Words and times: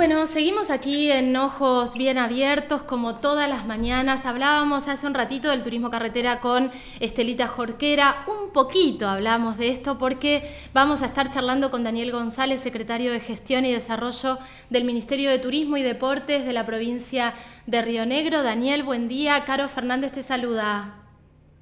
Bueno, 0.00 0.26
seguimos 0.26 0.70
aquí 0.70 1.12
en 1.12 1.36
Ojos 1.36 1.92
Bien 1.92 2.16
Abiertos, 2.16 2.82
como 2.82 3.16
todas 3.16 3.50
las 3.50 3.66
mañanas. 3.66 4.24
Hablábamos 4.24 4.88
hace 4.88 5.06
un 5.06 5.12
ratito 5.12 5.50
del 5.50 5.62
turismo 5.62 5.90
carretera 5.90 6.40
con 6.40 6.70
Estelita 7.00 7.46
Jorquera. 7.46 8.24
Un 8.26 8.50
poquito 8.50 9.06
hablamos 9.06 9.58
de 9.58 9.68
esto 9.68 9.98
porque 9.98 10.50
vamos 10.72 11.02
a 11.02 11.04
estar 11.04 11.28
charlando 11.28 11.70
con 11.70 11.84
Daniel 11.84 12.12
González, 12.12 12.62
secretario 12.62 13.12
de 13.12 13.20
Gestión 13.20 13.66
y 13.66 13.72
Desarrollo 13.72 14.38
del 14.70 14.86
Ministerio 14.86 15.28
de 15.28 15.38
Turismo 15.38 15.76
y 15.76 15.82
Deportes 15.82 16.46
de 16.46 16.54
la 16.54 16.64
provincia 16.64 17.34
de 17.66 17.82
Río 17.82 18.06
Negro. 18.06 18.42
Daniel, 18.42 18.84
buen 18.84 19.06
día. 19.06 19.44
Caro 19.44 19.68
Fernández 19.68 20.12
te 20.12 20.22
saluda. 20.22 20.99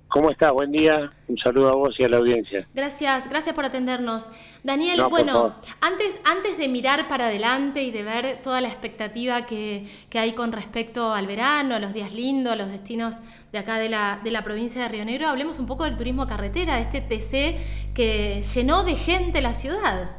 ¿Cómo 0.08 0.30
estás? 0.30 0.52
Buen 0.52 0.72
día. 0.72 1.12
Un 1.28 1.36
saludo 1.36 1.68
a 1.68 1.76
vos 1.76 1.94
y 1.98 2.04
a 2.04 2.08
la 2.08 2.16
audiencia. 2.16 2.66
Gracias, 2.74 3.28
gracias 3.28 3.54
por 3.54 3.66
atendernos. 3.66 4.30
Daniel, 4.64 5.02
bueno, 5.10 5.54
antes, 5.82 6.18
antes 6.24 6.56
de 6.56 6.66
mirar 6.68 7.08
para 7.08 7.26
adelante 7.26 7.82
y 7.82 7.90
de 7.90 8.02
ver 8.02 8.38
toda 8.42 8.62
la 8.62 8.68
expectativa 8.68 9.44
que, 9.44 9.84
hay 10.14 10.32
con 10.32 10.52
respecto 10.52 11.12
al 11.12 11.26
verano, 11.26 11.74
a 11.74 11.78
los 11.78 11.92
días 11.92 12.14
lindos, 12.14 12.54
a 12.54 12.56
los 12.56 12.70
destinos 12.70 13.16
de 13.52 13.58
acá 13.58 13.78
de 13.78 13.90
la, 13.90 14.20
de 14.24 14.30
la 14.30 14.42
provincia 14.42 14.82
de 14.82 14.88
Río 14.88 15.04
Negro, 15.04 15.28
hablemos 15.28 15.58
un 15.58 15.66
poco 15.66 15.84
del 15.84 15.96
turismo 15.98 16.26
carretera, 16.26 16.80
este 16.80 17.02
TC 17.02 17.92
que 17.94 18.42
llenó 18.42 18.84
de 18.84 18.94
gente 18.94 19.42
la 19.42 19.52
ciudad. 19.52 20.10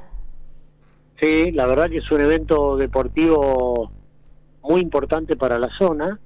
Sí, 1.19 1.51
la 1.51 1.65
verdad 1.65 1.89
que 1.89 1.97
es 1.97 2.11
un 2.11 2.21
evento 2.21 2.77
deportivo 2.77 3.91
muy 4.61 4.81
importante 4.81 5.35
para 5.35 5.57
la 5.57 5.69
zona 5.79 6.19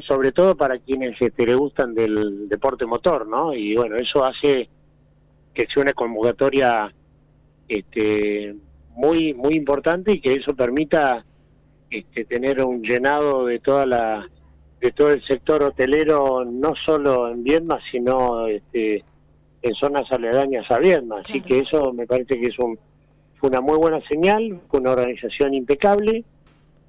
sobre 0.00 0.32
todo 0.32 0.56
para 0.56 0.78
quienes 0.78 1.20
este, 1.20 1.46
le 1.46 1.54
gustan 1.54 1.94
del 1.94 2.48
deporte 2.48 2.86
motor, 2.86 3.26
¿no? 3.26 3.54
Y 3.54 3.74
bueno, 3.74 3.96
eso 3.96 4.24
hace 4.24 4.68
que 5.54 5.66
sea 5.72 5.82
una 5.82 5.92
convocatoria 5.92 6.92
este, 7.68 8.54
muy 8.90 9.34
muy 9.34 9.54
importante 9.54 10.12
y 10.12 10.20
que 10.20 10.34
eso 10.34 10.54
permita 10.54 11.24
este, 11.90 12.24
tener 12.24 12.64
un 12.64 12.82
llenado 12.82 13.46
de 13.46 13.58
toda 13.58 13.86
la 13.86 14.28
de 14.80 14.90
todo 14.90 15.12
el 15.12 15.24
sector 15.24 15.62
hotelero, 15.62 16.44
no 16.44 16.72
solo 16.84 17.30
en 17.30 17.44
Viedma, 17.44 17.78
sino 17.90 18.48
este, 18.48 19.04
en 19.62 19.74
zonas 19.74 20.10
aledañas 20.10 20.68
a 20.70 20.78
Viedma. 20.78 21.20
Así 21.20 21.40
que 21.40 21.60
eso 21.60 21.92
me 21.92 22.04
parece 22.04 22.40
que 22.40 22.48
es 22.48 22.58
un, 22.58 22.76
fue 23.36 23.48
una 23.48 23.60
muy 23.60 23.78
buena 23.78 24.00
señal, 24.08 24.60
fue 24.68 24.80
una 24.80 24.90
organización 24.90 25.54
impecable 25.54 26.24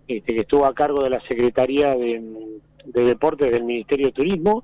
este, 0.08 0.33
que 0.33 0.41
estuvo 0.41 0.66
a 0.66 0.73
cargo 0.73 1.03
de 1.03 1.11
la 1.11 1.22
Secretaría 1.28 1.95
de, 1.95 2.19
de 2.86 3.06
Deportes 3.06 3.52
del 3.52 3.64
Ministerio 3.64 4.08
de 4.08 4.14
Turismo 4.14 4.64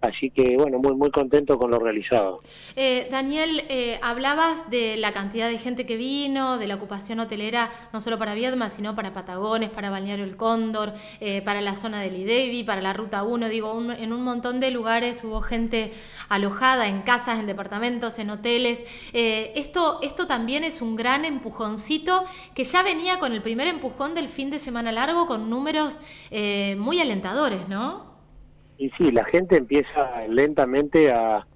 Así 0.00 0.30
que 0.30 0.56
bueno, 0.56 0.78
muy 0.78 0.94
muy 0.94 1.10
contento 1.10 1.58
con 1.58 1.72
lo 1.72 1.78
realizado. 1.80 2.40
Eh, 2.76 3.08
Daniel, 3.10 3.64
eh, 3.68 3.98
hablabas 4.00 4.70
de 4.70 4.96
la 4.96 5.12
cantidad 5.12 5.48
de 5.48 5.58
gente 5.58 5.86
que 5.86 5.96
vino, 5.96 6.56
de 6.58 6.68
la 6.68 6.76
ocupación 6.76 7.18
hotelera, 7.18 7.72
no 7.92 8.00
solo 8.00 8.16
para 8.16 8.34
Viedma, 8.34 8.70
sino 8.70 8.94
para 8.94 9.12
Patagones, 9.12 9.70
para 9.70 9.90
Balneario 9.90 10.24
El 10.24 10.36
Cóndor, 10.36 10.92
eh, 11.20 11.42
para 11.42 11.60
la 11.62 11.74
zona 11.74 12.00
del 12.00 12.14
Idevi, 12.14 12.62
para 12.62 12.80
la 12.80 12.92
Ruta 12.92 13.24
1. 13.24 13.48
Digo, 13.48 13.76
en 13.92 14.12
un 14.12 14.22
montón 14.22 14.60
de 14.60 14.70
lugares 14.70 15.24
hubo 15.24 15.40
gente 15.40 15.92
alojada 16.28 16.86
en 16.86 17.02
casas, 17.02 17.40
en 17.40 17.46
departamentos, 17.46 18.20
en 18.20 18.30
hoteles. 18.30 18.84
esto, 19.12 19.98
esto 20.02 20.26
también 20.28 20.62
es 20.62 20.80
un 20.80 20.94
gran 20.94 21.24
empujoncito 21.24 22.24
que 22.54 22.62
ya 22.64 22.82
venía 22.84 23.18
con 23.18 23.32
el 23.32 23.42
primer 23.42 23.66
empujón 23.66 24.14
del 24.14 24.28
fin 24.28 24.50
de 24.50 24.60
semana 24.60 24.92
largo 24.92 25.26
con 25.26 25.50
números 25.50 25.98
muy 26.76 27.00
alentadores, 27.00 27.68
¿no? 27.68 28.07
Y 28.78 28.90
sí, 28.90 29.10
la 29.10 29.24
gente 29.24 29.56
empieza 29.56 30.26
lentamente 30.28 31.10
a, 31.10 31.46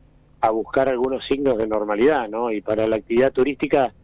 a 0.40 0.50
buscar 0.50 0.88
algunos 0.88 1.24
signos 1.26 1.56
de 1.56 1.68
normalidad, 1.68 2.28
¿no? 2.28 2.50
Y 2.50 2.60
para 2.60 2.86
la 2.88 2.96
actividad 2.96 3.32
turística 3.32 3.94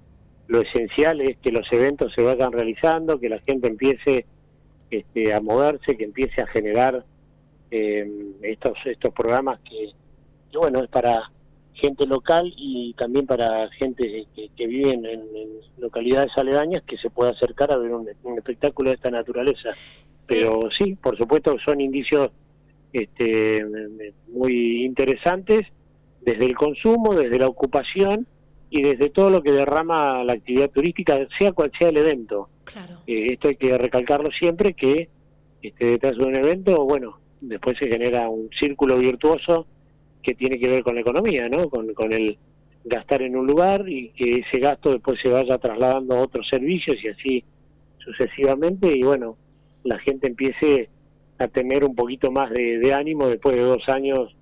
lo 0.47 0.63
esencial 0.63 1.21
es 1.21 1.37
que 1.39 1.53
los 1.53 1.67
eventos 1.73 2.13
se 2.15 2.23
vayan 2.23 2.53
realizando, 2.53 3.21
que 3.21 3.29
la 3.29 3.41
gente 3.41 3.69
empiece 3.69 4.25
este, 4.91 5.34
a 5.34 5.41
moverse, 5.41 5.97
que 5.97 6.05
empiece 6.05 6.41
a 6.41 6.47
generar 6.47 7.05
eh, 7.71 8.33
estos 8.43 8.78
estos 8.87 9.12
programas 9.12 9.61
que, 9.61 9.91
bueno, 10.57 10.81
es 10.81 10.89
para 10.89 11.31
gente 11.75 12.07
local 12.07 12.53
y 12.57 12.95
también 12.95 13.27
para 13.27 13.69
gente 13.73 14.27
que, 14.34 14.67
vive 14.67 14.91
en, 14.91 15.05
localidades 15.77 16.31
aledañas 16.37 16.83
que 16.84 16.97
se 16.97 17.11
pueda 17.11 17.31
acercar 17.31 17.71
a 17.71 17.77
ver 17.77 17.93
un, 17.93 18.09
un 18.25 18.39
espectáculo 18.39 18.91
de 18.91 18.97
esta 18.97 19.11
naturaleza. 19.11 19.71
Pero 20.27 20.61
sí, 20.77 20.95
por 20.95 21.17
supuesto, 21.17 21.57
son 21.65 21.81
indicios 21.81 22.31
este, 22.93 23.65
muy 24.28 24.84
interesantes 24.84 25.62
desde 26.21 26.47
el 26.47 26.56
consumo, 26.56 27.15
desde 27.15 27.38
la 27.38 27.47
ocupación 27.47 28.26
y 28.71 28.82
desde 28.82 29.10
todo 29.10 29.31
lo 29.31 29.43
que 29.43 29.53
derrama 29.53 30.22
la 30.25 30.34
actividad 30.34 30.71
turística, 30.71 31.19
sea 31.38 31.53
cual 31.53 31.71
sea 31.78 31.88
el 31.88 31.97
evento. 31.97 32.48
Eh, 33.06 33.32
esto 33.32 33.48
hay 33.48 33.56
que 33.56 33.77
recalcarlo 33.78 34.28
siempre 34.38 34.75
que 34.75 35.09
este, 35.62 35.87
detrás 35.87 36.16
de 36.16 36.25
un 36.25 36.37
evento, 36.37 36.84
bueno, 36.84 37.19
después 37.41 37.77
se 37.81 37.88
genera 37.88 38.28
un 38.28 38.50
círculo 38.60 38.98
virtuoso 38.98 39.66
que 40.22 40.34
tiene 40.34 40.59
que 40.59 40.69
ver 40.69 40.82
con 40.82 40.94
la 40.94 41.00
economía, 41.00 41.48
¿no? 41.48 41.69
Con, 41.69 41.94
con 41.94 42.12
el 42.12 42.37
gastar 42.84 43.22
en 43.22 43.37
un 43.37 43.47
lugar 43.47 43.88
y 43.88 44.10
que 44.10 44.43
ese 44.47 44.60
gasto 44.60 44.93
después 44.93 45.19
se 45.22 45.31
vaya 45.31 45.59
trasladando 45.59 46.16
a 46.16 46.22
otros 46.22 46.47
servicios 46.48 46.97
y 47.03 47.09
así 47.09 47.44
sucesivamente 47.98 48.91
y 48.97 49.03
bueno, 49.03 49.37
la 49.84 49.98
gente 49.98 50.28
empiece 50.28 50.88
a 51.38 51.49
tener 51.49 51.84
un 51.84 51.94
poquito 51.94 52.31
más 52.31 52.50
de, 52.50 52.93
ánimo 52.93 53.28
después 53.28 53.56
de 53.56 53.62
dos 53.62 53.82
años 53.88 54.34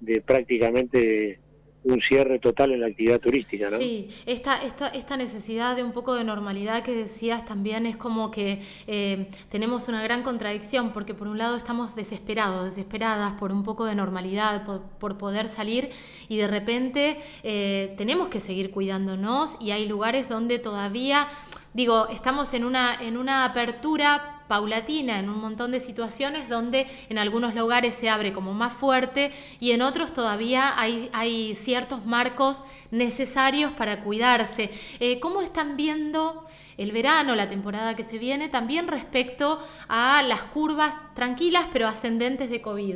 de 0.00 0.20
prácticamente 0.20 1.40
un 1.84 2.00
cierre 2.06 2.38
total 2.38 2.72
en 2.72 2.80
la 2.80 2.88
actividad 2.88 3.18
turística, 3.18 3.70
¿no? 3.70 3.78
Sí, 3.78 4.08
esta, 4.26 4.58
esta, 4.58 5.16
necesidad 5.16 5.74
de 5.74 5.82
un 5.82 5.92
poco 5.92 6.14
de 6.14 6.24
normalidad 6.24 6.82
que 6.82 6.94
decías 6.94 7.46
también 7.46 7.86
es 7.86 7.96
como 7.96 8.30
que 8.30 8.60
eh, 8.86 9.30
tenemos 9.48 9.88
una 9.88 10.02
gran 10.02 10.22
contradicción, 10.22 10.92
porque 10.92 11.14
por 11.14 11.28
un 11.28 11.38
lado 11.38 11.56
estamos 11.56 11.94
desesperados, 11.94 12.64
desesperadas 12.64 13.32
por 13.34 13.52
un 13.52 13.62
poco 13.62 13.84
de 13.84 13.94
normalidad, 13.94 14.64
por, 14.98 15.18
poder 15.18 15.48
salir, 15.48 15.88
y 16.28 16.36
de 16.36 16.48
repente 16.48 17.16
eh, 17.42 17.94
tenemos 17.96 18.28
que 18.28 18.40
seguir 18.40 18.70
cuidándonos, 18.70 19.56
y 19.60 19.70
hay 19.70 19.88
lugares 19.88 20.28
donde 20.28 20.58
todavía, 20.58 21.28
digo, 21.74 22.08
estamos 22.08 22.52
en 22.54 22.64
una, 22.64 22.96
en 23.00 23.16
una 23.16 23.44
apertura 23.44 24.37
paulatina 24.48 25.18
en 25.18 25.28
un 25.28 25.40
montón 25.40 25.70
de 25.70 25.80
situaciones 25.80 26.48
donde 26.48 26.86
en 27.08 27.18
algunos 27.18 27.54
lugares 27.54 27.94
se 27.94 28.08
abre 28.08 28.32
como 28.32 28.54
más 28.54 28.72
fuerte 28.72 29.30
y 29.60 29.72
en 29.72 29.82
otros 29.82 30.12
todavía 30.12 30.72
hay, 30.80 31.10
hay 31.12 31.54
ciertos 31.54 32.04
marcos 32.06 32.64
necesarios 32.90 33.72
para 33.72 34.02
cuidarse. 34.02 34.70
Eh, 34.98 35.20
¿Cómo 35.20 35.42
están 35.42 35.76
viendo 35.76 36.44
el 36.78 36.92
verano, 36.92 37.34
la 37.34 37.48
temporada 37.48 37.94
que 37.94 38.04
se 38.04 38.18
viene, 38.18 38.48
también 38.48 38.88
respecto 38.88 39.58
a 39.88 40.22
las 40.22 40.42
curvas 40.44 40.96
tranquilas 41.14 41.66
pero 41.72 41.86
ascendentes 41.86 42.50
de 42.50 42.62
COVID? 42.62 42.94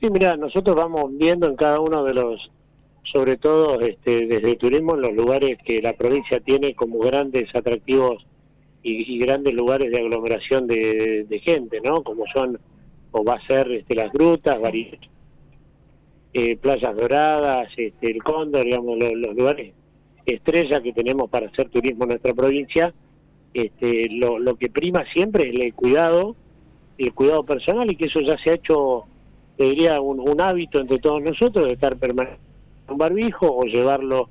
Sí, 0.00 0.08
mira, 0.10 0.36
nosotros 0.36 0.76
vamos 0.76 1.06
viendo 1.12 1.48
en 1.48 1.56
cada 1.56 1.80
uno 1.80 2.04
de 2.04 2.14
los 2.14 2.40
sobre 3.12 3.36
todo 3.36 3.80
este, 3.80 4.26
desde 4.26 4.50
el 4.50 4.58
turismo 4.58 4.94
en 4.96 5.02
los 5.02 5.12
lugares 5.12 5.56
que 5.64 5.80
la 5.80 5.92
provincia 5.92 6.40
tiene 6.40 6.74
como 6.74 6.98
grandes 6.98 7.44
atractivos 7.54 8.26
y, 8.84 9.18
grandes 9.18 9.54
lugares 9.54 9.90
de 9.90 9.98
aglomeración 9.98 10.66
de, 10.66 11.40
gente, 11.42 11.80
¿no? 11.82 12.02
Como 12.02 12.24
son, 12.32 12.58
o 13.12 13.24
va 13.24 13.34
a 13.34 13.46
ser 13.46 13.72
este, 13.72 13.94
las 13.94 14.12
grutas, 14.12 14.60
eh, 16.34 16.56
playas 16.56 16.94
doradas, 16.94 17.68
este, 17.76 18.10
el 18.10 18.22
cóndor, 18.22 18.64
digamos, 18.64 18.98
los, 18.98 19.34
lugares 19.34 19.72
estrella 20.26 20.80
que 20.82 20.92
tenemos 20.92 21.30
para 21.30 21.46
hacer 21.46 21.68
turismo 21.70 22.04
en 22.04 22.10
nuestra 22.10 22.34
provincia. 22.34 22.94
Este, 23.54 24.08
lo, 24.10 24.38
lo 24.38 24.56
que 24.56 24.68
prima 24.68 25.04
siempre 25.14 25.48
es 25.48 25.60
el 25.60 25.74
cuidado, 25.74 26.36
el 26.98 27.12
cuidado 27.14 27.44
personal 27.44 27.90
y 27.90 27.96
que 27.96 28.06
eso 28.06 28.20
ya 28.20 28.36
se 28.42 28.50
ha 28.50 28.54
hecho, 28.54 29.04
diría, 29.56 30.00
un, 30.00 30.20
un 30.20 30.40
hábito 30.40 30.80
entre 30.80 30.98
todos 30.98 31.22
nosotros 31.22 31.66
de 31.66 31.74
estar 31.74 31.96
permanente 31.96 32.44
un 32.86 32.98
barbijo 32.98 33.46
o 33.46 33.62
llevarlo 33.62 34.28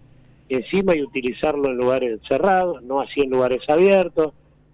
encima 0.48 0.96
y 0.96 1.02
utilizarlo 1.02 1.70
en 1.70 1.78
lugares 1.78 2.20
cerrados, 2.30 2.84
no 2.84 3.02
así 3.02 3.22
en 3.22 3.32
lugares 3.32 3.62
abiertos 3.68 4.34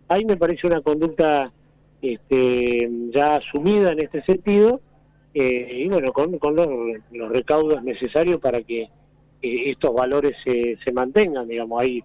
ahí 0.10 0.26
me 0.26 0.38
parece 0.38 0.68
una 0.68 0.82
conducta 0.82 1.52
este, 2.02 2.90
ya 3.14 3.38
asumida 3.38 3.92
en 3.92 4.00
este 4.00 4.24
sentido 4.24 4.82
eh, 5.34 5.84
y 5.86 5.88
bueno, 5.88 6.12
con, 6.12 6.56
los, 6.56 7.30
recaudos 7.30 7.84
necesarios 7.84 8.40
para 8.40 8.62
que 8.62 8.82
eh, 8.82 8.90
estos 9.72 9.94
valores 9.94 10.34
se, 10.44 10.78
se 10.84 10.92
mantengan, 10.92 11.48
digamos, 11.48 11.82
ahí 11.82 12.04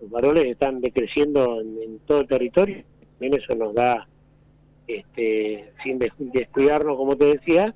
los 0.00 0.10
valores 0.10 0.46
están 0.46 0.80
decreciendo 0.80 1.60
en, 1.60 2.00
todo 2.06 2.20
el 2.20 2.26
territorio, 2.26 2.82
también 3.12 3.40
eso 3.40 3.54
nos 3.56 3.74
da, 3.74 4.06
este, 4.88 5.70
sin 5.82 5.98
descuidarnos, 6.32 6.96
como 6.96 7.16
te 7.16 7.36
decía, 7.36 7.74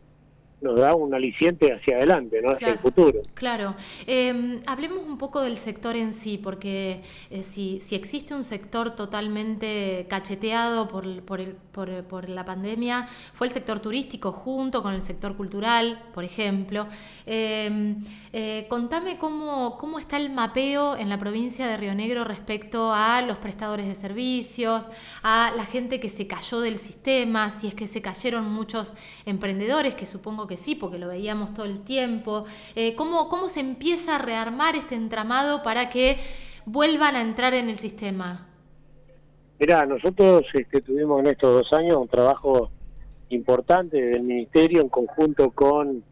nos 0.61 0.79
da 0.79 0.95
un 0.95 1.15
aliciente 1.15 1.73
hacia 1.73 1.97
adelante, 1.97 2.41
¿no? 2.43 2.51
hacia 2.51 2.69
el 2.69 2.79
futuro. 2.79 3.21
Claro. 3.35 3.75
Em, 4.07 4.61
hablemos 4.67 4.99
un 5.07 5.17
poco 5.17 5.41
del 5.41 5.57
sector 5.57 5.97
en 5.97 6.12
sí, 6.12 6.39
porque 6.39 7.03
eh, 7.31 7.43
si, 7.43 7.81
si, 7.81 7.95
existe 7.95 8.35
un 8.35 8.45
sector 8.45 8.91
totalmente 8.91 10.07
cacheteado 10.09 10.89
por, 10.89 11.23
por, 11.23 11.41
el, 11.41 11.55
por, 11.73 12.05
por, 12.05 12.29
la 12.29 12.45
pandemia, 12.45 13.07
fue 13.33 13.47
el 13.47 13.53
sector 13.53 13.81
turístico 13.81 14.33
junto 14.33 14.83
con 14.83 14.95
el 14.95 15.03
sector 15.03 15.37
cultural, 15.37 16.03
por 16.12 16.25
ejemplo. 16.25 16.87
Em, 17.27 17.97
eh, 18.33 18.67
contame 18.69 19.19
cómo, 19.19 19.77
cómo 19.79 19.99
está 19.99 20.17
el 20.17 20.31
mapeo 20.31 20.97
en 20.97 21.09
la 21.09 21.19
provincia 21.19 21.67
de 21.67 21.77
Río 21.77 21.95
Negro 21.95 22.25
respecto 22.25 22.93
a 22.93 23.23
los 23.23 23.39
prestadores 23.39 23.87
de 23.87 23.95
servicios, 23.95 24.83
a 25.23 25.53
la 25.57 25.65
gente 25.65 26.01
que 26.01 26.09
se 26.09 26.27
cayó 26.27 26.61
del 26.61 26.79
sistema, 26.79 27.51
si 27.51 27.69
es 27.69 27.75
que 27.75 27.87
se 27.87 28.03
cayeron 28.03 28.51
muchos 28.53 28.95
emprendedores, 29.25 29.95
que 29.95 30.07
supongo 30.07 30.47
que 30.47 30.50
sí, 30.56 30.75
porque 30.75 30.99
lo 30.99 31.08
veíamos 31.08 31.55
todo 31.55 31.67
el 31.67 31.82
tiempo. 31.82 32.44
Eh, 32.75 32.94
¿cómo, 32.94 33.29
¿Cómo 33.29 33.49
se 33.49 33.61
empieza 33.61 34.17
a 34.17 34.19
rearmar 34.19 34.76
este 34.76 34.94
entramado 34.94 35.62
para 35.62 35.91
que 35.91 36.19
vuelvan 36.67 37.17
a 37.17 37.20
entrar 37.20 37.55
en 37.55 37.69
el 37.69 37.76
sistema? 37.76 38.49
Mirá, 39.58 39.85
nosotros 39.85 40.43
este, 40.55 40.81
tuvimos 40.81 41.20
en 41.20 41.26
estos 41.26 41.62
dos 41.62 41.79
años 41.79 41.97
un 41.97 42.08
trabajo 42.08 42.70
importante 43.29 44.00
del 44.00 44.23
Ministerio 44.23 44.81
en 44.81 44.88
conjunto 44.88 45.50
con, 45.50 46.02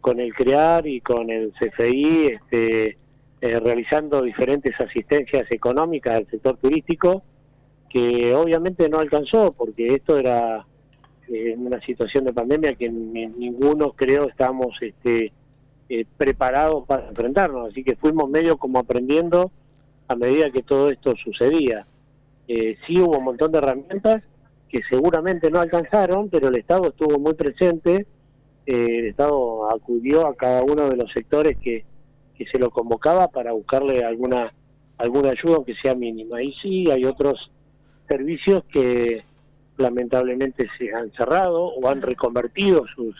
con 0.00 0.20
el 0.20 0.32
CREAR 0.34 0.86
y 0.86 1.00
con 1.00 1.30
el 1.30 1.52
CFI, 1.52 2.26
este, 2.26 2.96
eh, 3.40 3.60
realizando 3.60 4.22
diferentes 4.22 4.72
asistencias 4.80 5.44
económicas 5.50 6.14
al 6.14 6.26
sector 6.30 6.56
turístico, 6.56 7.22
que 7.90 8.34
obviamente 8.34 8.88
no 8.88 8.98
alcanzó 8.98 9.52
porque 9.52 9.86
esto 9.86 10.16
era 10.16 10.66
en 11.28 11.66
una 11.66 11.80
situación 11.80 12.24
de 12.24 12.32
pandemia 12.32 12.74
que 12.74 12.88
ninguno 12.88 13.92
creo 13.92 14.28
estamos 14.28 14.76
este, 14.80 15.32
eh, 15.88 16.04
preparados 16.16 16.86
para 16.86 17.08
enfrentarnos, 17.08 17.70
así 17.70 17.84
que 17.84 17.96
fuimos 17.96 18.28
medio 18.28 18.56
como 18.56 18.78
aprendiendo 18.78 19.50
a 20.08 20.16
medida 20.16 20.50
que 20.50 20.62
todo 20.62 20.90
esto 20.90 21.14
sucedía. 21.22 21.86
Eh, 22.48 22.76
sí 22.86 23.00
hubo 23.00 23.18
un 23.18 23.24
montón 23.24 23.52
de 23.52 23.58
herramientas 23.58 24.22
que 24.68 24.80
seguramente 24.90 25.50
no 25.50 25.60
alcanzaron, 25.60 26.28
pero 26.28 26.48
el 26.48 26.56
Estado 26.56 26.88
estuvo 26.88 27.18
muy 27.18 27.34
presente, 27.34 28.06
eh, 28.66 28.86
el 28.98 29.06
Estado 29.06 29.70
acudió 29.70 30.26
a 30.26 30.34
cada 30.34 30.62
uno 30.62 30.88
de 30.88 30.96
los 30.96 31.10
sectores 31.12 31.56
que, 31.62 31.84
que 32.36 32.46
se 32.46 32.58
lo 32.58 32.70
convocaba 32.70 33.28
para 33.28 33.52
buscarle 33.52 34.04
alguna 34.04 34.52
alguna 34.96 35.30
ayuda 35.30 35.56
aunque 35.56 35.74
sea 35.82 35.94
mínima. 35.94 36.42
Y 36.42 36.52
sí, 36.62 36.90
hay 36.90 37.04
otros 37.04 37.34
servicios 38.08 38.64
que 38.72 39.24
lamentablemente 39.76 40.68
se 40.78 40.92
han 40.92 41.10
cerrado 41.12 41.64
o 41.64 41.88
han 41.88 42.02
reconvertido 42.02 42.84
sus, 42.94 43.14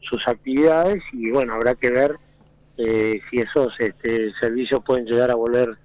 sus 0.00 0.20
actividades 0.26 1.02
y 1.12 1.30
bueno, 1.30 1.54
habrá 1.54 1.74
que 1.74 1.90
ver 1.90 2.16
eh, 2.78 3.20
si 3.30 3.38
esos 3.38 3.68
este, 3.78 4.32
servicios 4.40 4.82
pueden 4.84 5.04
llegar 5.04 5.30
a 5.30 5.34
volver 5.34 5.76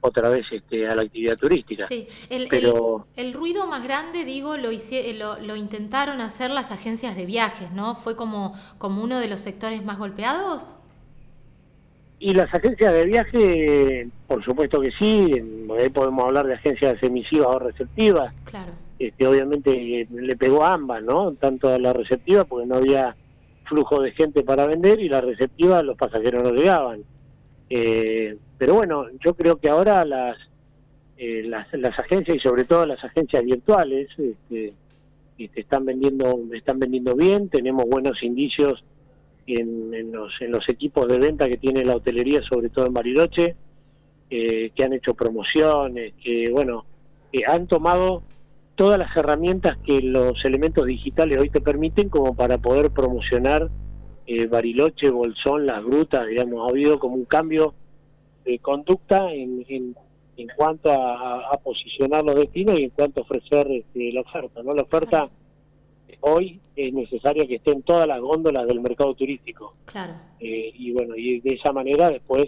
otra 0.00 0.28
vez 0.28 0.44
este, 0.52 0.86
a 0.86 0.94
la 0.94 1.02
actividad 1.02 1.36
turística. 1.36 1.86
Sí, 1.86 2.06
el, 2.30 2.46
Pero... 2.48 3.06
el, 3.16 3.32
ruido 3.32 3.66
más 3.66 3.82
grande, 3.82 4.24
digo, 4.24 4.56
lo, 4.56 4.70
lo, 4.70 5.38
lo, 5.40 5.56
intentaron 5.56 6.20
hacer 6.20 6.50
las 6.50 6.70
agencias 6.70 7.16
de 7.16 7.26
viajes, 7.26 7.72
¿no? 7.72 7.94
¿Fue 7.94 8.14
como, 8.14 8.54
como 8.78 9.02
uno 9.02 9.18
de 9.18 9.28
los 9.28 9.40
sectores 9.40 9.84
más 9.84 9.98
golpeados? 9.98 10.76
Y 12.18 12.34
las 12.34 12.52
agencias 12.54 12.92
de 12.94 13.04
viaje, 13.04 14.08
por 14.28 14.44
supuesto 14.44 14.80
que 14.80 14.90
sí, 14.98 15.30
podemos 15.92 16.24
hablar 16.24 16.46
de 16.46 16.54
agencias 16.54 17.02
emisivas 17.02 17.48
o 17.48 17.58
receptivas. 17.58 18.32
Claro 18.44 18.85
este, 18.98 19.26
obviamente 19.26 20.06
le 20.10 20.36
pegó 20.36 20.64
a 20.64 20.74
ambas, 20.74 21.02
¿no? 21.02 21.32
Tanto 21.34 21.68
a 21.68 21.78
la 21.78 21.92
receptiva, 21.92 22.44
porque 22.44 22.66
no 22.66 22.76
había 22.76 23.14
flujo 23.64 24.00
de 24.00 24.12
gente 24.12 24.42
para 24.42 24.66
vender, 24.66 25.00
y 25.00 25.08
la 25.08 25.20
receptiva, 25.20 25.82
los 25.82 25.96
pasajeros 25.96 26.42
no 26.42 26.50
llegaban. 26.50 27.02
Eh, 27.68 28.36
pero 28.58 28.74
bueno, 28.74 29.06
yo 29.24 29.34
creo 29.34 29.56
que 29.56 29.68
ahora 29.68 30.04
las, 30.04 30.36
eh, 31.18 31.42
las, 31.46 31.66
las 31.72 31.98
agencias 31.98 32.36
y 32.36 32.40
sobre 32.40 32.64
todo 32.64 32.86
las 32.86 33.02
agencias 33.02 33.44
virtuales 33.44 34.08
este, 34.16 34.72
este, 35.36 35.60
están 35.60 35.84
vendiendo 35.84 36.38
están 36.54 36.78
vendiendo 36.78 37.14
bien, 37.14 37.48
tenemos 37.48 37.84
buenos 37.86 38.22
indicios 38.22 38.84
en, 39.46 39.92
en, 39.92 40.12
los, 40.12 40.32
en 40.40 40.52
los 40.52 40.66
equipos 40.68 41.08
de 41.08 41.18
venta 41.18 41.48
que 41.48 41.56
tiene 41.56 41.84
la 41.84 41.96
hotelería, 41.96 42.40
sobre 42.42 42.68
todo 42.68 42.86
en 42.86 42.94
Bariloche, 42.94 43.56
eh, 44.30 44.70
que 44.74 44.84
han 44.84 44.92
hecho 44.92 45.14
promociones, 45.14 46.14
que 46.22 46.50
bueno, 46.52 46.84
han 47.46 47.66
tomado 47.66 48.22
todas 48.76 48.98
las 48.98 49.16
herramientas 49.16 49.78
que 49.84 50.00
los 50.02 50.32
elementos 50.44 50.86
digitales 50.86 51.38
hoy 51.40 51.50
te 51.50 51.60
permiten 51.60 52.08
como 52.08 52.34
para 52.34 52.58
poder 52.58 52.90
promocionar 52.90 53.70
eh, 54.26 54.46
Bariloche, 54.46 55.10
Bolsón, 55.10 55.66
las 55.66 55.82
grutas, 55.82 56.26
digamos, 56.26 56.66
ha 56.66 56.70
habido 56.70 56.98
como 56.98 57.14
un 57.14 57.24
cambio 57.24 57.74
de 58.44 58.58
conducta 58.58 59.32
en, 59.32 59.64
en, 59.68 59.96
cuanto 60.56 60.92
a, 60.92 61.50
posicionar 61.64 62.24
los 62.24 62.34
destinos 62.34 62.78
y 62.78 62.84
en 62.84 62.90
cuanto 62.90 63.20
a 63.20 63.24
ofrecer 63.24 63.66
este, 63.70 64.12
la 64.12 64.20
oferta, 64.20 64.62
¿no? 64.62 64.72
La 64.72 64.82
oferta 64.82 65.28
hoy 66.20 66.60
es 66.76 66.92
necesaria 66.92 67.46
que 67.46 67.56
estén 67.56 67.82
todas 67.82 68.06
las 68.06 68.20
góndolas 68.20 68.66
del 68.66 68.80
mercado 68.80 69.14
turístico. 69.14 69.74
Claro. 69.86 70.14
Eh, 70.38 70.70
y 70.74 70.92
bueno, 70.92 71.16
y 71.16 71.40
de 71.40 71.54
esa 71.54 71.72
manera 71.72 72.10
después 72.10 72.46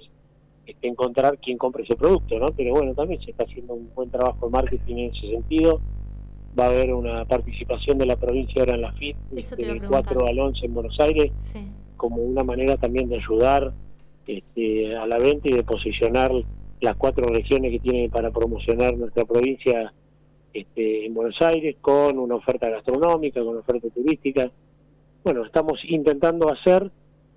este, 0.66 0.86
encontrar 0.86 1.38
quién 1.38 1.58
compre 1.58 1.84
ese 1.84 1.96
producto, 1.96 2.38
¿no? 2.38 2.48
Pero 2.56 2.72
bueno, 2.74 2.94
también 2.94 3.20
se 3.22 3.30
está 3.30 3.44
haciendo 3.44 3.74
un 3.74 3.90
buen 3.94 4.10
trabajo 4.10 4.46
de 4.46 4.52
marketing 4.52 4.96
en 4.96 5.14
ese 5.14 5.30
sentido 5.30 5.80
va 6.58 6.64
a 6.64 6.68
haber 6.68 6.92
una 6.92 7.24
participación 7.24 7.98
de 7.98 8.06
la 8.06 8.16
provincia 8.16 8.60
ahora 8.60 8.74
en 8.74 8.82
la 8.82 8.92
FIT, 8.92 9.16
este, 9.36 9.64
del 9.64 9.82
4 9.82 10.26
al 10.26 10.38
11 10.38 10.66
en 10.66 10.74
Buenos 10.74 10.98
Aires, 11.00 11.32
como 11.96 12.16
una 12.16 12.42
manera 12.42 12.76
también 12.76 13.08
de 13.08 13.16
ayudar 13.16 13.72
este, 14.26 14.96
a 14.96 15.06
la 15.06 15.18
venta 15.18 15.48
y 15.48 15.52
de 15.52 15.64
posicionar 15.64 16.32
las 16.80 16.96
cuatro 16.96 17.26
regiones 17.26 17.72
que 17.72 17.80
tiene 17.80 18.08
para 18.08 18.30
promocionar 18.30 18.96
nuestra 18.96 19.24
provincia 19.24 19.92
este, 20.52 21.06
en 21.06 21.14
Buenos 21.14 21.40
Aires 21.40 21.76
con 21.80 22.18
una 22.18 22.36
oferta 22.36 22.68
gastronómica, 22.68 23.40
con 23.40 23.50
una 23.50 23.60
oferta 23.60 23.88
turística. 23.90 24.50
Bueno, 25.24 25.44
estamos 25.44 25.78
intentando 25.84 26.52
hacer 26.52 26.90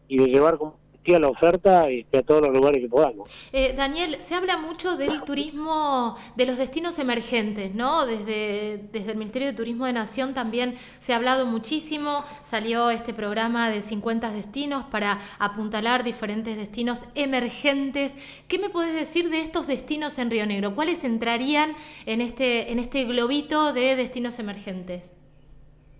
y 0.07 0.17
de 0.17 0.27
llevar 0.27 0.57
como 0.57 0.80
la 1.05 1.27
oferta 1.27 1.89
este, 1.89 2.19
a 2.19 2.21
todos 2.21 2.41
los 2.41 2.53
lugares 2.53 2.81
que 2.81 2.87
podamos. 2.87 3.29
Eh, 3.51 3.73
Daniel, 3.75 4.17
se 4.19 4.35
habla 4.35 4.57
mucho 4.57 4.97
del 4.97 5.23
turismo, 5.23 6.15
de 6.35 6.45
los 6.45 6.57
destinos 6.57 6.99
emergentes, 6.99 7.73
¿no? 7.73 8.05
Desde, 8.05 8.81
desde 8.91 9.11
el 9.11 9.17
Ministerio 9.17 9.47
de 9.47 9.53
Turismo 9.53 9.85
de 9.85 9.93
Nación 9.93 10.33
también 10.33 10.75
se 10.99 11.13
ha 11.13 11.15
hablado 11.17 11.45
muchísimo, 11.45 12.23
salió 12.43 12.91
este 12.91 13.13
programa 13.13 13.69
de 13.69 13.81
50 13.81 14.31
destinos 14.31 14.85
para 14.85 15.19
apuntalar 15.39 16.03
diferentes 16.03 16.55
destinos 16.55 16.99
emergentes. 17.15 18.13
¿Qué 18.47 18.59
me 18.59 18.69
puedes 18.69 18.93
decir 18.93 19.29
de 19.29 19.41
estos 19.41 19.67
destinos 19.67 20.17
en 20.19 20.29
Río 20.29 20.45
Negro? 20.45 20.75
¿Cuáles 20.75 21.03
entrarían 21.03 21.75
en 22.05 22.21
este, 22.21 22.71
en 22.71 22.79
este 22.79 23.05
globito 23.05 23.73
de 23.73 23.95
destinos 23.95 24.39
emergentes? 24.39 25.20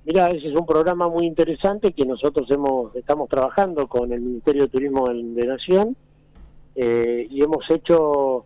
Mira, 0.04 0.30
ese 0.30 0.48
es 0.48 0.60
un 0.60 0.66
programa 0.66 1.08
muy 1.10 1.28
interesante 1.28 1.94
que 1.94 2.06
nosotros 2.06 2.50
hemos 2.50 2.96
estamos 2.96 3.30
trabajando 3.30 3.86
con 3.88 4.12
el 4.12 4.20
Ministerio 4.20 4.64
de 4.64 4.70
Turismo 4.70 5.08
de 5.08 5.46
Nación 5.46 5.96
eh, 6.76 7.28
y 7.30 7.44
hemos 7.44 7.70
hecho, 7.70 8.46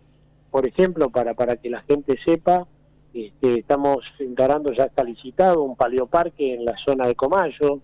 por 0.50 0.68
ejemplo, 0.68 1.08
para 1.08 1.32
para 1.32 1.56
que 1.56 1.70
la 1.70 1.80
gente 1.82 2.18
sepa, 2.26 2.66
este, 3.14 3.60
estamos 3.60 3.98
encarando, 4.18 4.70
ya 4.74 4.84
está 4.84 5.02
licitado, 5.02 5.62
un 5.62 5.76
paleoparque 5.76 6.52
en 6.52 6.66
la 6.66 6.74
zona 6.84 7.06
de 7.06 7.14
Comayo, 7.14 7.80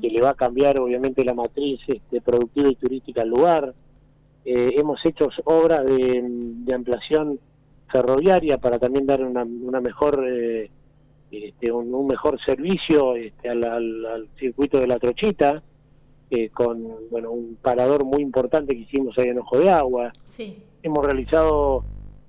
que 0.00 0.08
le 0.08 0.22
va 0.22 0.30
a 0.30 0.34
cambiar 0.34 0.80
obviamente 0.80 1.22
la 1.26 1.34
matriz 1.34 1.80
este, 1.86 2.22
productiva 2.22 2.68
y 2.70 2.76
turística 2.76 3.20
al 3.20 3.28
lugar. 3.28 3.74
Eh, 4.46 4.70
hemos 4.78 4.98
hecho 5.04 5.28
obras 5.44 5.84
de, 5.84 6.74
ampliación 6.74 7.38
ferroviaria 7.92 8.56
para 8.56 8.78
también 8.78 9.04
dar 9.06 9.22
una, 9.22 9.42
una 9.42 9.82
mejor... 9.82 10.24
Eh, 10.26 10.70
este, 11.42 11.72
un, 11.72 12.06
mejor 12.06 12.38
servicio 12.44 13.16
este, 13.16 13.48
al, 13.48 14.28
circuito 14.38 14.78
de 14.78 14.86
la 14.86 14.98
Trochita, 14.98 15.62
eh, 16.30 16.48
con 16.50 16.82
bueno 17.10 17.30
un 17.30 17.56
parador 17.60 18.04
muy 18.04 18.22
importante 18.22 18.74
que 18.74 18.82
hicimos 18.82 19.16
ahí 19.18 19.28
en 19.28 19.38
Ojo 19.38 19.58
de 19.58 19.70
Agua. 19.70 20.12
Hemos 20.82 21.06
realizado 21.06 21.84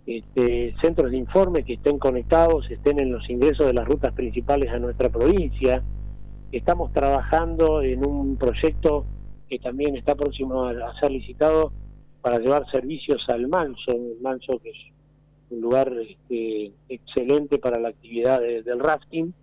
este, 0.05 0.75
centros 0.81 1.11
de 1.11 1.17
informe 1.17 1.63
que 1.63 1.73
estén 1.73 1.97
conectados, 1.97 2.69
estén 2.69 2.99
en 2.99 3.11
los 3.11 3.27
ingresos 3.29 3.65
de 3.65 3.73
las 3.73 3.85
rutas 3.87 4.13
principales 4.13 4.71
a 4.71 4.79
nuestra 4.79 5.09
provincia. 5.09 5.83
Estamos 6.51 6.93
trabajando 6.93 7.81
en 7.81 8.05
un 8.05 8.37
proyecto 8.37 9.05
que 9.49 9.59
también 9.59 9.95
está 9.95 10.15
próximo 10.15 10.65
a, 10.65 10.99
ser 10.99 11.11
licitado 11.11 11.71
para 12.21 12.39
llevar 12.39 12.69
servicios 12.71 13.23
al 13.27 13.47
Manso, 13.47 13.91
el 13.91 14.17
Manso 14.21 14.59
que 14.59 14.69
es 14.69 14.77
un 15.55 15.61
lugar 15.61 15.91
este, 16.07 16.71
excelente 16.89 17.57
para 17.57 17.79
la 17.79 17.89
actividad 17.89 18.39
del 18.39 18.79
rafting, 18.79 19.33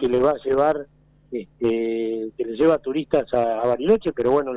que 0.00 0.08
le 0.08 0.20
va 0.20 0.32
a 0.32 0.48
llevar, 0.48 0.86
este, 1.32 2.30
que 2.36 2.44
le 2.44 2.56
lleva 2.56 2.78
turistas 2.78 3.24
a, 3.32 3.66
Bariloche, 3.66 4.12
pero 4.12 4.30
bueno, 4.30 4.52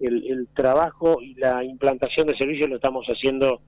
el, 0.00 0.48
trabajo 0.54 1.20
y 1.20 1.34
la 1.34 1.64
implantación 1.64 2.26
de 2.26 2.36
servicios 2.36 2.68
lo 2.68 2.76
estamos 2.76 3.06
haciendo 3.06 3.60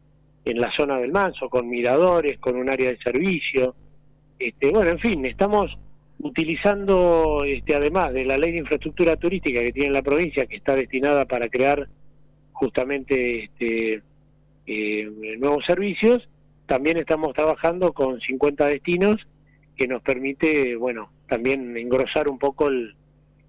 en 0.44 0.58
la 0.58 0.70
zona 0.76 0.98
del 0.98 1.12
Manso, 1.12 1.48
con 1.48 1.68
miradores, 1.68 2.38
con 2.38 2.56
un 2.56 2.70
área 2.70 2.90
de 2.90 2.98
servicio. 2.98 3.74
Este, 4.38 4.70
bueno, 4.70 4.90
en 4.90 4.98
fin, 4.98 5.24
estamos 5.24 5.70
utilizando, 6.18 7.42
este, 7.46 7.74
además 7.74 8.12
de 8.12 8.24
la 8.24 8.36
ley 8.36 8.52
de 8.52 8.58
infraestructura 8.58 9.16
turística 9.16 9.60
que 9.60 9.72
tiene 9.72 9.90
la 9.90 10.02
provincia, 10.02 10.46
que 10.46 10.56
está 10.56 10.74
destinada 10.74 11.24
para 11.24 11.48
crear 11.48 11.88
justamente 12.52 13.44
este, 13.44 14.02
eh, 14.66 15.36
nuevos 15.38 15.64
servicios, 15.66 16.28
también 16.66 16.96
estamos 16.96 17.34
trabajando 17.34 17.92
con 17.92 18.20
50 18.20 18.66
destinos 18.66 19.16
que 19.76 19.88
nos 19.88 20.02
permite, 20.02 20.76
bueno, 20.76 21.10
también 21.28 21.76
engrosar 21.76 22.28
un 22.28 22.38
poco 22.38 22.68
el, 22.68 22.94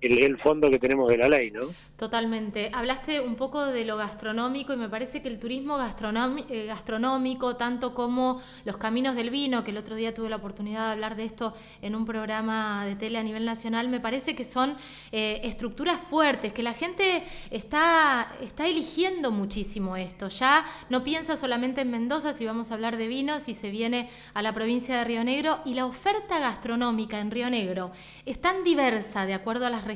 el, 0.06 0.38
fondo 0.38 0.70
que 0.70 0.80
tenemos 0.80 1.10
de 1.10 1.18
la 1.18 1.30
ley, 1.30 1.52
¿no? 1.52 1.74
Totalmente. 1.98 2.70
Hablaste 2.74 3.22
un 3.22 3.36
poco 3.36 3.66
de 3.66 3.86
lo 3.86 3.98
gastronómico 3.98 4.74
y 4.74 4.78
me 4.78 4.90
parece 4.90 5.22
que 5.22 5.30
el 5.30 5.40
turismo 5.40 5.78
eh, 5.80 6.66
gastronómico, 6.66 7.56
tanto 7.56 7.94
como 7.94 8.42
los 8.66 8.78
caminos 8.78 9.16
del 9.16 9.30
vino, 9.30 9.64
que 9.64 9.72
el 9.72 9.78
otro 9.78 9.96
día 9.96 10.14
tuve 10.14 10.30
la 10.30 10.36
oportunidad 10.36 10.88
de 10.88 10.92
hablar 10.94 11.16
de 11.16 11.26
esto 11.26 11.54
en 11.82 11.96
un 11.96 12.06
programa 12.06 12.86
de 12.86 12.96
tele 12.96 13.18
a 13.18 13.24
nivel 13.24 13.46
nacional, 13.46 13.88
me 13.88 14.00
parece 14.00 14.36
que 14.36 14.46
son 14.46 14.76
eh, 15.12 15.42
estructuras 15.44 16.00
fuertes, 16.02 16.54
que 16.54 16.64
la 16.64 16.74
gente 16.74 17.24
está, 17.50 18.34
está 18.42 18.68
eligiendo 18.68 19.32
muchísimo 19.32 19.96
esto. 19.96 20.28
Ya 20.28 20.66
no 20.90 21.04
piensa 21.04 21.38
solamente 21.38 21.82
en 21.82 21.92
Mendoza 21.92 22.36
si 22.36 22.46
vamos 22.46 22.72
a 22.72 22.74
hablar 22.74 22.98
de 22.98 23.08
vinos, 23.08 23.44
si 23.44 23.54
se 23.54 23.70
viene 23.70 24.10
a 24.34 24.42
la 24.42 24.54
provincia 24.54 24.98
de 24.98 25.04
Río 25.04 25.24
Negro 25.24 25.60
y 25.66 25.74
la 25.74 25.86
oferta 25.86 26.40
gastronómica 26.40 27.20
en 27.20 27.32
Río 27.32 27.50
Negro 27.50 27.92
es 28.26 28.40
tan 28.42 28.64
diversa 28.64 29.26
de 29.26 29.34
acuerdo 29.34 29.66
a 29.66 29.70
las 29.70 29.84
regiones, 29.84 29.95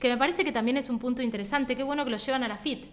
que 0.00 0.08
me 0.08 0.16
parece 0.16 0.44
que 0.44 0.52
también 0.52 0.76
es 0.76 0.90
un 0.90 0.98
punto 0.98 1.22
interesante. 1.22 1.76
Qué 1.76 1.82
bueno 1.82 2.04
que 2.04 2.10
lo 2.10 2.16
llevan 2.16 2.42
a 2.42 2.48
la 2.48 2.56
FIT. 2.56 2.84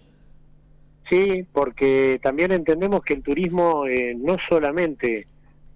Sí, 1.09 1.45
porque 1.51 2.19
también 2.21 2.51
entendemos 2.51 3.01
que 3.01 3.15
el 3.15 3.24
turismo 3.24 3.88
eh, 3.88 4.13
no 4.15 4.38
solamente 4.48 5.25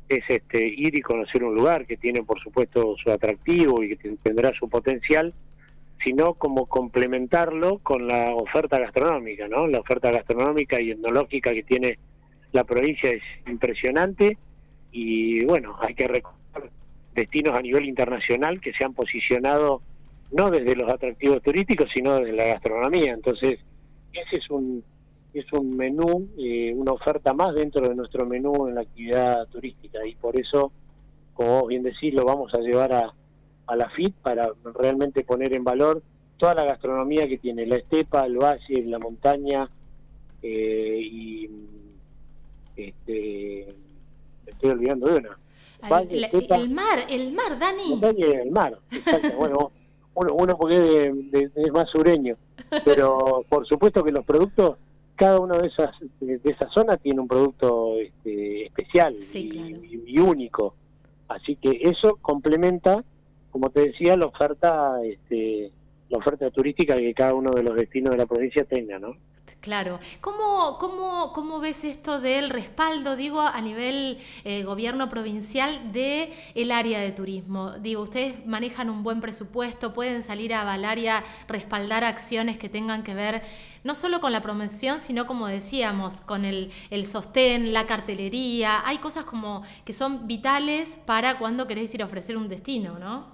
es 0.08 0.24
este 0.28 0.68
ir 0.68 0.96
y 0.96 1.02
conocer 1.02 1.44
un 1.44 1.56
lugar 1.56 1.88
que 1.88 1.98
tiene 1.98 2.24
por 2.24 2.40
supuesto 2.40 2.96
su 3.04 3.12
atractivo 3.12 3.82
y 3.82 3.96
que 3.96 4.16
tendrá 4.22 4.52
su 4.54 4.70
potencial, 4.70 5.34
sino 6.04 6.36
como 6.36 6.68
complementarlo 6.68 7.80
con 7.80 8.08
la 8.08 8.36
oferta 8.36 8.78
gastronómica, 8.78 9.48
¿no? 9.48 9.66
La 9.66 9.80
oferta 9.80 10.12
gastronómica 10.12 10.80
y 10.80 10.92
etnológica 10.92 11.52
que 11.52 11.64
tiene 11.64 11.98
la 12.52 12.64
provincia 12.64 13.10
es 13.10 13.24
impresionante 13.48 14.38
y 14.92 15.44
bueno, 15.46 15.76
hay 15.80 15.96
que 15.96 16.08
recordar 16.08 16.70
destinos 17.16 17.56
a 17.58 17.62
nivel 17.62 17.86
internacional 17.86 18.62
que 18.62 18.74
se 18.74 18.86
han 18.86 18.94
posicionado 18.94 19.82
no 20.34 20.50
desde 20.50 20.76
los 20.76 20.92
atractivos 20.92 21.42
turísticos, 21.42 21.88
sino 21.94 22.16
desde 22.16 22.34
la 22.34 22.46
gastronomía. 22.46 23.14
Entonces, 23.14 23.60
ese 24.12 24.38
es 24.38 24.50
un 24.50 24.84
es 25.34 25.52
un 25.52 25.76
menú, 25.76 26.30
eh, 26.38 26.72
una 26.76 26.92
oferta 26.92 27.34
más 27.34 27.56
dentro 27.56 27.88
de 27.90 27.96
nuestro 27.96 28.26
menú 28.26 28.68
en 28.68 28.76
la 28.76 28.82
actividad 28.82 29.48
turística 29.48 30.06
y 30.06 30.14
por 30.14 30.40
eso, 30.40 30.72
como 31.34 31.62
vos 31.62 31.70
bien 31.70 31.82
decís, 31.82 32.14
lo 32.14 32.24
vamos 32.24 32.54
a 32.54 32.60
llevar 32.60 32.94
a, 32.94 33.12
a 33.66 33.76
la 33.76 33.90
FIT 33.90 34.14
para 34.18 34.52
realmente 34.76 35.24
poner 35.24 35.56
en 35.56 35.64
valor 35.64 36.04
toda 36.38 36.54
la 36.54 36.66
gastronomía 36.66 37.28
que 37.28 37.40
tiene 37.40 37.66
la 37.66 37.78
estepa, 37.78 38.26
el 38.26 38.38
valle, 38.38 38.84
la 38.86 39.00
montaña 39.00 39.68
eh, 40.44 41.00
y 41.02 41.50
este, 42.76 43.68
me 44.46 44.52
estoy 44.52 44.70
olvidando 44.70 45.08
de 45.08 45.18
una. 45.18 45.40
el 46.58 46.70
mar, 46.70 47.00
el 47.10 47.32
mar, 47.32 47.58
Dani. 47.58 48.00
el 48.24 48.52
mar, 48.52 48.78
bueno, 49.38 49.72
uno, 50.16 50.34
uno 50.34 50.58
porque 50.58 51.12
es, 51.34 51.72
más 51.72 51.90
sureño, 51.90 52.38
pero 52.86 53.44
por 53.50 53.66
supuesto 53.68 54.04
que 54.04 54.12
los 54.12 54.26
productos, 54.26 54.78
cada 55.16 55.40
uno 55.40 55.58
de 55.58 55.68
esas 55.68 55.92
de, 56.20 56.40
esas 56.44 56.72
zonas 56.74 57.00
tiene 57.02 57.22
un 57.22 57.28
producto 57.28 57.98
este, 58.00 58.66
especial 58.66 59.16
y, 59.34 60.20
único, 60.20 60.76
así 61.28 61.56
que 61.56 61.80
eso 61.82 62.18
complementa, 62.22 63.04
como 63.52 63.70
te 63.70 63.88
decía, 63.88 64.18
la 64.18 64.26
oferta 64.26 64.98
este, 65.04 65.72
la 66.10 66.20
oferta 66.20 66.50
turística 66.52 66.96
que 66.96 67.14
cada 67.14 67.34
uno 67.34 67.52
de 67.52 67.64
los 67.64 67.76
destinos 67.76 68.12
de 68.12 68.18
la 68.18 68.26
provincia 68.26 68.64
tenga, 68.66 69.00
¿no? 69.00 69.16
Claro. 69.64 70.02
¿Cómo, 70.20 70.78
cómo, 70.78 71.32
cómo 71.32 71.62
ves 71.62 71.86
esto 71.86 72.20
del 72.20 72.50
respaldo, 72.50 73.16
digo, 73.16 73.40
a 73.40 73.62
nivel 73.62 74.18
eh, 74.44 74.64
gobierno 74.64 75.08
provincial 75.08 75.94
de 75.94 76.34
el 76.54 76.70
área 76.70 77.00
de 77.00 77.14
turismo? 77.14 77.72
Digo, 77.80 78.02
ustedes 78.02 78.46
manejan 78.46 78.90
un 78.90 79.04
buen 79.04 79.22
presupuesto, 79.22 79.94
pueden 79.94 80.22
salir 80.22 80.54
a 80.54 80.64
avalar 80.64 81.00
a 81.08 81.24
respaldar 81.48 82.04
acciones 82.04 82.58
que 82.58 82.68
tengan 82.68 83.04
que 83.04 83.14
ver 83.14 83.42
no 83.86 83.96
solo 83.96 84.20
con 84.20 84.34
la 84.34 84.42
promoción, 84.42 85.00
sino 85.00 85.26
como 85.26 85.48
decíamos, 85.48 86.20
con 86.20 86.44
el, 86.44 86.70
el 86.90 87.06
sostén, 87.06 87.72
la 87.72 87.86
cartelería. 87.86 88.86
Hay 88.86 88.98
cosas 88.98 89.24
como 89.24 89.64
que 89.86 89.94
son 89.94 90.28
vitales 90.28 91.00
para 91.06 91.38
cuando 91.40 91.68
querés 91.68 91.96
ir 91.96 92.02
a 92.02 92.06
ofrecer 92.06 92.36
un 92.36 92.50
destino, 92.50 93.00
¿no? 93.00 93.28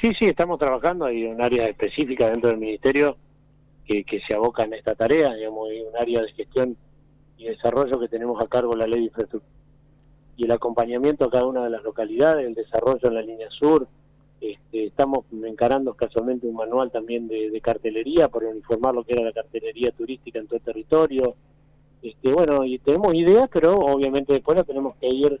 Sí, 0.00 0.10
sí, 0.18 0.24
estamos 0.24 0.58
trabajando, 0.58 1.04
hay 1.04 1.26
un 1.26 1.42
área 1.42 1.66
específica 1.66 2.30
dentro 2.30 2.48
del 2.48 2.58
ministerio 2.58 3.18
que, 3.86 4.20
se 4.26 4.34
aboca 4.34 4.64
en 4.64 4.74
esta 4.74 4.94
tarea, 4.94 5.34
digamos, 5.34 5.68
hay 5.70 5.82
un 5.82 5.96
área 5.96 6.22
de 6.22 6.32
gestión 6.32 6.76
y 7.36 7.46
desarrollo 7.46 7.98
que 8.00 8.08
tenemos 8.08 8.42
a 8.42 8.48
cargo 8.48 8.74
la 8.74 8.86
ley 8.86 9.00
de 9.00 9.06
infraestructura 9.06 9.54
y 10.36 10.44
el 10.44 10.52
acompañamiento 10.52 11.24
a 11.24 11.30
cada 11.30 11.46
una 11.46 11.64
de 11.64 11.70
las 11.70 11.82
localidades, 11.82 12.46
el 12.46 12.54
desarrollo 12.54 13.08
en 13.08 13.14
la 13.14 13.22
línea 13.22 13.48
sur. 13.50 13.86
Este, 14.40 14.86
estamos 14.86 15.24
encarando 15.44 15.94
casualmente 15.94 16.46
un 16.46 16.56
manual 16.56 16.90
también 16.90 17.28
de, 17.28 17.60
cartelería 17.62 18.28
para 18.28 18.48
uniformar 18.48 18.94
lo 18.94 19.04
que 19.04 19.14
era 19.14 19.24
la 19.24 19.32
cartelería 19.32 19.90
turística 19.92 20.38
en 20.38 20.46
todo 20.46 20.56
el 20.56 20.62
territorio. 20.62 21.34
Este, 22.02 22.32
bueno, 22.32 22.64
y 22.64 22.78
tenemos 22.78 23.14
ideas, 23.14 23.48
pero 23.52 23.74
obviamente 23.74 24.34
después 24.34 24.58
la 24.58 24.64
tenemos 24.64 24.96
que 24.96 25.08
ir 25.08 25.40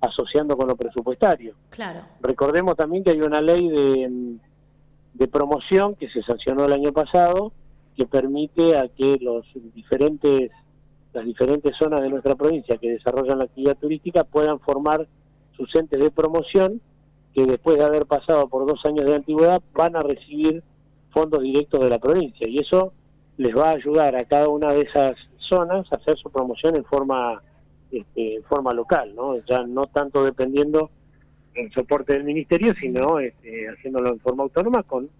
asociando 0.00 0.56
con 0.56 0.66
lo 0.66 0.74
presupuestario. 0.74 1.54
Claro. 1.68 2.00
Recordemos 2.20 2.74
también 2.74 3.04
que 3.04 3.10
hay 3.10 3.20
una 3.20 3.40
ley 3.40 3.68
de, 3.68 4.36
de 5.14 5.28
promoción 5.28 5.94
que 5.94 6.08
se 6.08 6.22
sancionó 6.22 6.64
el 6.64 6.72
año 6.72 6.92
pasado, 6.92 7.52
que 7.96 8.06
permite 8.06 8.76
a 8.76 8.88
que 8.88 9.18
los 9.20 9.44
diferentes 9.74 10.50
las 11.12 11.24
diferentes 11.24 11.72
zonas 11.76 12.00
de 12.02 12.08
nuestra 12.08 12.36
provincia 12.36 12.76
que 12.76 12.92
desarrollan 12.92 13.38
la 13.38 13.44
actividad 13.44 13.76
turística 13.76 14.22
puedan 14.22 14.60
formar 14.60 15.08
sus 15.56 15.74
entes 15.74 15.98
de 15.98 16.10
promoción 16.10 16.80
que 17.34 17.46
después 17.46 17.78
de 17.78 17.84
haber 17.84 18.06
pasado 18.06 18.48
por 18.48 18.66
dos 18.66 18.80
años 18.84 19.04
de 19.04 19.16
antigüedad 19.16 19.60
van 19.74 19.96
a 19.96 20.00
recibir 20.00 20.62
fondos 21.12 21.42
directos 21.42 21.80
de 21.80 21.90
la 21.90 21.98
provincia 21.98 22.48
y 22.48 22.58
eso 22.58 22.92
les 23.36 23.54
va 23.56 23.70
a 23.70 23.74
ayudar 23.74 24.14
a 24.14 24.24
cada 24.24 24.48
una 24.48 24.72
de 24.72 24.82
esas 24.82 25.14
zonas 25.48 25.86
a 25.92 25.96
hacer 25.96 26.16
su 26.16 26.30
promoción 26.30 26.76
en 26.76 26.84
forma 26.84 27.42
este, 27.90 28.36
en 28.36 28.44
forma 28.44 28.72
local, 28.72 29.12
¿no? 29.16 29.36
ya 29.46 29.66
no 29.66 29.82
tanto 29.86 30.24
dependiendo 30.24 30.90
del 31.54 31.72
soporte 31.72 32.12
del 32.12 32.22
ministerio, 32.22 32.72
sino 32.80 33.18
este, 33.18 33.68
haciéndolo 33.68 34.10
en 34.10 34.20
forma 34.20 34.44
autónoma 34.44 34.84
con 34.84 35.10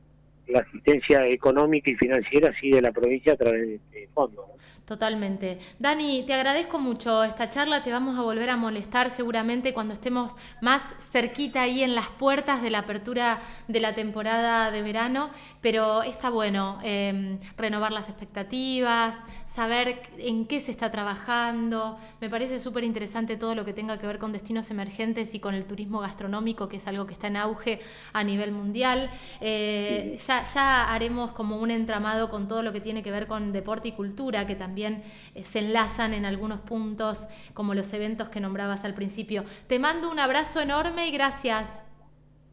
la 0.51 0.61
asistencia 0.61 1.27
económica 1.27 1.91
y 1.91 1.95
financiera 1.95 2.53
sí 2.61 2.71
de 2.71 2.83
la 2.83 2.93
provincia 2.93 3.33
a 3.33 3.37
través 3.37 3.67
de 3.67 3.75
este 3.77 4.09
fondo. 4.15 4.47
Totalmente. 4.91 5.61
Dani, 5.79 6.25
te 6.25 6.35
agradezco 6.35 6.81
mucho 6.81 7.23
esta 7.23 7.49
charla, 7.49 7.85
te 7.85 7.93
vamos 7.93 8.19
a 8.19 8.23
volver 8.23 8.51
a 8.51 8.57
molestar 8.57 9.09
seguramente 9.09 9.73
cuando 9.73 9.95
estemos 9.95 10.33
más 10.61 10.83
cerquita 11.13 11.63
ahí 11.63 11.85
en 11.85 11.95
las 11.95 12.09
puertas 12.09 12.61
de 12.61 12.71
la 12.71 12.81
apertura 12.81 13.39
de 13.69 13.79
la 13.79 13.95
temporada 13.95 14.73
de 14.73 14.83
verano, 14.83 15.31
pero 15.61 16.03
está 16.03 16.29
bueno 16.29 16.81
em, 16.83 17.39
renovar 17.57 17.93
las 17.93 18.09
expectativas, 18.09 19.15
saber 19.47 20.01
en 20.19 20.47
qué 20.47 20.61
se 20.61 20.71
está 20.71 20.91
trabajando. 20.91 21.97
Me 22.21 22.29
parece 22.29 22.59
súper 22.61 22.85
interesante 22.85 23.37
todo 23.37 23.55
lo 23.55 23.65
que 23.65 23.73
tenga 23.73 23.99
que 23.99 24.07
ver 24.07 24.19
con 24.19 24.33
destinos 24.33 24.71
emergentes 24.71 25.35
y 25.35 25.41
con 25.41 25.55
el 25.55 25.67
turismo 25.67 26.01
gastronómico, 26.01 26.69
que 26.69 26.79
es 26.79 26.87
algo 26.87 27.07
que 27.07 27.15
está 27.15 27.27
en 27.27 27.37
auge 27.37 27.81
a 28.13 28.25
nivel 28.25 28.53
mundial. 28.53 29.11
Eh, 29.41 30.19
ya, 30.27 30.93
haremos 30.93 31.33
como 31.33 31.59
un 31.59 31.71
entramado 31.71 32.31
con 32.31 32.49
todo 32.49 32.63
lo 32.63 32.73
que 32.73 32.81
tiene 32.81 33.03
que 33.03 33.11
ver 33.11 33.27
con 33.27 33.53
deporte 33.53 33.89
y 33.89 33.93
cultura, 33.93 34.47
que 34.47 34.55
eh, 34.89 35.45
se 35.45 35.61
enlazan 35.61 36.15
en 36.15 36.25
algunos 36.25 36.61
puntos, 36.61 37.27
como 37.55 37.75
los 37.75 37.93
eventos 37.93 38.29
que 38.29 38.41
nombrabas 38.41 38.85
al 38.85 38.95
principio. 38.95 39.45
Te 39.67 39.79
mando 39.79 40.11
un 40.11 40.19
abrazo 40.19 40.61
enorme 40.61 41.09
y 41.09 41.13
gracias. 41.13 41.71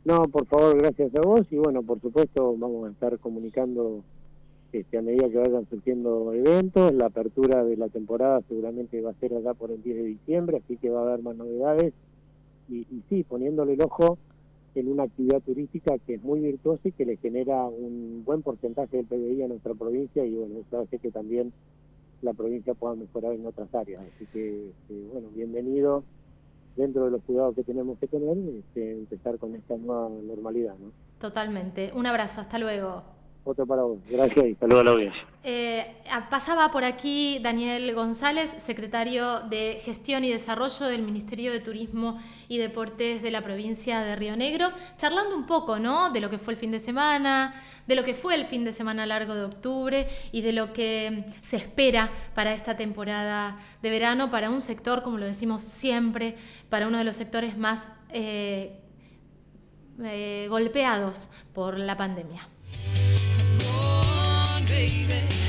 No, 0.06 0.24
por 0.24 0.46
favor, 0.46 0.78
gracias 0.78 1.14
a 1.16 1.22
vos 1.22 1.42
y 1.52 1.58
bueno, 1.58 1.84
por 1.84 2.00
supuesto 2.00 2.56
vamos 2.58 2.88
a 2.88 2.92
estar 2.92 3.18
comunicando 3.20 4.04
este, 4.72 4.98
a 4.98 5.02
medida 5.02 5.30
que 5.30 5.38
vayan 5.38 5.68
surgiendo 5.70 6.34
eventos. 6.34 6.94
La 6.94 7.08
apertura 7.08 7.64
de 7.64 7.78
la 7.78 7.90
temporada 7.90 8.42
seguramente 8.48 9.02
va 9.02 9.12
a 9.12 9.20
ser 9.20 9.34
allá 9.34 9.54
por 9.54 9.72
el 9.72 9.82
10 9.84 9.98
de 9.98 10.04
diciembre, 10.04 10.62
así 10.64 10.78
que 10.78 10.90
va 10.90 11.02
a 11.02 11.08
haber 11.08 11.24
más 11.24 11.36
novedades. 11.36 11.94
Y, 12.70 12.80
y 12.80 13.04
sí, 13.10 13.24
poniéndole 13.24 13.74
el 13.74 13.82
ojo 13.82 14.18
en 14.80 14.90
una 14.90 15.04
actividad 15.04 15.42
turística 15.42 15.98
que 16.06 16.16
es 16.16 16.24
muy 16.24 16.40
virtuosa 16.40 16.88
y 16.88 16.92
que 16.92 17.06
le 17.06 17.18
genera 17.18 17.66
un 17.66 18.24
buen 18.26 18.42
porcentaje 18.44 18.98
del 18.98 19.06
PBI 19.06 19.44
a 19.44 19.48
nuestra 19.48 19.74
provincia 19.74 20.24
y 20.26 20.34
bueno, 20.34 20.60
eso 20.60 20.80
hace 20.80 21.00
que 21.00 21.12
también 21.12 21.52
la 22.22 22.34
provincia 22.34 22.74
pueda 22.74 22.96
mejorar 22.96 23.34
en 23.34 23.46
otras 23.46 23.74
áreas. 23.74 24.04
Así 24.16 24.26
que, 24.28 24.70
este, 24.70 25.08
bueno, 25.12 25.30
bienvenido 25.36 26.04
dentro 26.76 27.06
de 27.06 27.12
los 27.12 27.24
cuidados 27.24 27.56
que 27.56 27.64
tenemos 27.64 27.98
que 28.00 28.08
tener, 28.08 28.38
este, 28.38 28.92
empezar 28.92 29.38
con 29.40 29.56
esta 29.56 29.76
nueva 29.78 30.10
normalidad. 30.10 30.76
¿no? 30.78 30.92
Totalmente. 31.20 31.92
Un 31.96 32.06
abrazo, 32.06 32.42
hasta 32.42 32.60
luego. 32.60 33.17
Otro 33.50 33.66
para 33.66 33.84
vos. 33.84 34.00
Gracias 34.10 34.46
y 34.46 34.56
saludos 34.56 34.82
a 34.82 34.84
la 34.84 34.92
audiencia. 34.92 35.22
eh, 35.42 35.96
pasaba 36.30 36.70
por 36.70 36.84
aquí 36.84 37.40
Daniel 37.42 37.96
González, 37.96 38.54
secretario 38.62 39.40
de 39.40 39.80
Gestión 39.86 40.26
y 40.26 40.30
Desarrollo 40.30 40.88
del 40.88 41.02
Ministerio 41.02 41.54
de 41.54 41.62
Turismo 41.62 42.20
y 42.50 42.58
Deportes 42.58 43.22
de 43.22 43.32
la 43.32 43.42
provincia 43.42 44.02
de 44.02 44.18
Río 44.18 44.36
Negro, 44.36 44.72
charlando 44.98 45.34
un 45.34 45.46
poco 45.46 45.80
¿no? 45.80 46.10
de 46.10 46.20
lo 46.20 46.30
que 46.30 46.40
fue 46.40 46.56
el 46.56 46.60
fin 46.60 46.72
de 46.72 46.82
semana, 46.82 47.56
de 47.88 47.96
lo 47.96 48.04
que 48.04 48.16
fue 48.16 48.36
el 48.36 48.44
fin 48.44 48.66
de 48.66 48.74
semana 48.74 49.06
largo 49.06 49.34
de 49.34 49.46
octubre 49.46 50.10
y 50.34 50.42
de 50.42 50.52
lo 50.52 50.74
que 50.74 51.24
se 51.42 51.56
espera 51.56 52.10
para 52.36 52.52
esta 52.52 52.76
temporada 52.76 53.58
de 53.82 53.90
verano, 53.90 54.30
para 54.30 54.50
un 54.50 54.62
sector, 54.62 55.04
como 55.04 55.20
lo 55.20 55.26
decimos 55.26 55.62
siempre, 55.62 56.36
para 56.70 56.86
uno 56.86 56.98
de 56.98 57.06
los 57.06 57.16
sectores 57.16 57.58
más 57.58 57.82
eh, 58.10 58.82
eh, 60.04 60.48
golpeados 60.50 61.30
por 61.54 61.80
la 61.80 61.96
pandemia. 61.96 62.50
Baby 64.68 65.38